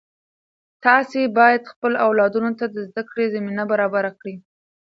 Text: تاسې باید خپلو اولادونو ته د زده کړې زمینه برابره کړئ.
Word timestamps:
تاسې 0.85 1.21
باید 1.37 1.69
خپلو 1.71 1.95
اولادونو 2.07 2.51
ته 2.59 2.65
د 2.69 2.75
زده 2.89 3.03
کړې 3.09 3.25
زمینه 3.35 3.63
برابره 3.71 4.11
کړئ. 4.19 4.35